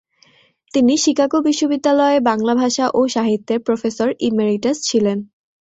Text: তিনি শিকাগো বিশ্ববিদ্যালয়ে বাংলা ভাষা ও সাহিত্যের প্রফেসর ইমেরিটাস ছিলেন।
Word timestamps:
তিনি 0.73 0.93
শিকাগো 0.97 1.37
বিশ্ববিদ্যালয়ে 1.41 2.17
বাংলা 2.21 2.53
ভাষা 2.55 2.85
ও 2.93 3.01
সাহিত্যের 3.07 3.59
প্রফেসর 3.59 4.09
ইমেরিটাস 4.27 4.77
ছিলেন। 4.81 5.17